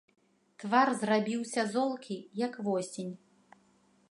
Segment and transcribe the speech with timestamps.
[0.63, 3.13] Твар зрабіўся золкі, як восень.